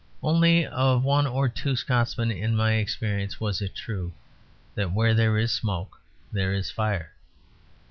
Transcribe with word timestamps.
Only 0.23 0.65
of 0.65 1.03
one 1.03 1.27
or 1.27 1.47
two 1.47 1.75
Scotsmen, 1.75 2.31
in 2.31 2.55
my 2.55 2.71
experience, 2.73 3.39
was 3.39 3.61
it 3.61 3.75
true 3.75 4.13
that 4.73 4.91
where 4.93 5.13
there 5.13 5.37
is 5.37 5.51
smoke 5.51 6.01
there 6.33 6.55
is 6.55 6.71
fire. 6.71 7.11